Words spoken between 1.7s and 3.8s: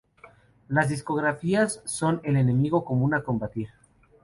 son el enemigo común a combatir